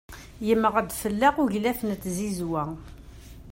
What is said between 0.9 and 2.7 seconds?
fell-aɣ uglaf n tzizwa.